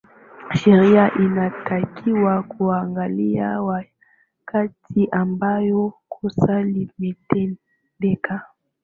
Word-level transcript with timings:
sheria 0.53 1.11
inatakiwa 1.15 2.43
kuangalia 2.43 3.61
wakati 3.61 5.07
ambao 5.11 5.93
kosa 6.09 6.63
limetendeka 6.63 8.45